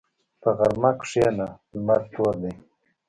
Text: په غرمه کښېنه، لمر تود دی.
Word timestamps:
په 0.41 0.49
غرمه 0.57 0.91
کښېنه، 0.99 1.47
لمر 1.73 2.01
تود 2.11 2.35
دی. 2.41 2.53